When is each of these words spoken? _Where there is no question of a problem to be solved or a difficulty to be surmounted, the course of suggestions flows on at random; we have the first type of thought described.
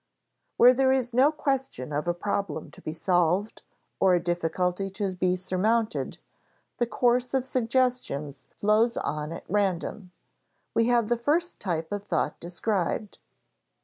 _Where 0.57 0.73
there 0.73 0.91
is 0.91 1.13
no 1.13 1.31
question 1.31 1.93
of 1.93 2.07
a 2.07 2.13
problem 2.15 2.71
to 2.71 2.81
be 2.81 2.91
solved 2.91 3.61
or 3.99 4.15
a 4.15 4.19
difficulty 4.19 4.89
to 4.89 5.13
be 5.13 5.35
surmounted, 5.35 6.17
the 6.77 6.87
course 6.87 7.35
of 7.35 7.45
suggestions 7.45 8.47
flows 8.57 8.97
on 8.97 9.31
at 9.31 9.45
random; 9.47 10.11
we 10.73 10.85
have 10.85 11.07
the 11.07 11.17
first 11.17 11.59
type 11.59 11.91
of 11.91 12.05
thought 12.07 12.39
described. 12.39 13.19